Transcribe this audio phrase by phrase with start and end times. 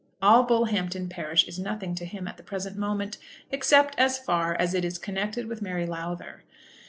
[0.19, 3.19] All Bullhampton parish is nothing to him at the present moment,
[3.51, 6.41] except as far as it is connected with Mary Lowther.